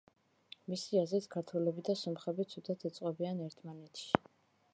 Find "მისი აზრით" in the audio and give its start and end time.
0.73-1.27